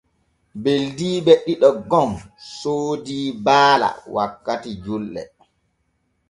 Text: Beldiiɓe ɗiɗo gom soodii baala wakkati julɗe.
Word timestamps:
Beldiiɓe 0.63 1.33
ɗiɗo 1.45 1.69
gom 1.89 2.11
soodii 2.57 3.27
baala 3.45 3.89
wakkati 4.15 4.71
julɗe. 4.83 5.21